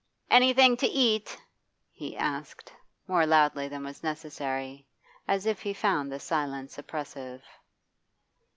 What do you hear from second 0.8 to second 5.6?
eat?' he asked, more loudly than was necessary, as